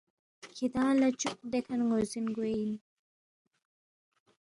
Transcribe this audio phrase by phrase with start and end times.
[0.55, 2.71] کِھدانگ لہ چوق دیکھہ ن٘وزِن گوے اِن